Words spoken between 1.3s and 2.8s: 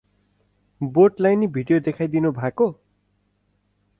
नि भिडियो देखाइदिनु भाको?